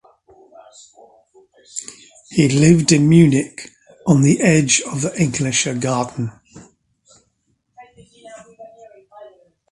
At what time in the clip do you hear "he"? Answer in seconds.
2.31-2.49